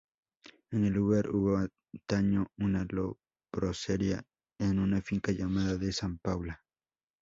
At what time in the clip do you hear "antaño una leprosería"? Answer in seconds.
1.93-4.23